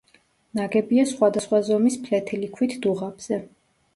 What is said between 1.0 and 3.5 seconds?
სხვადასხვა ზომის ფლეთილი ქვით დუღაბზე.